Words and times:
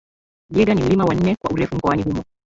Jaeger 0.53 0.75
ni 0.75 0.81
mlima 0.83 1.05
wa 1.05 1.13
nne 1.15 1.35
kwa 1.35 1.51
urefu 1.53 1.75
mkoani 1.75 2.01
humo 2.03 2.23